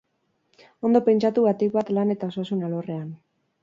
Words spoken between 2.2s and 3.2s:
osasun alorrean.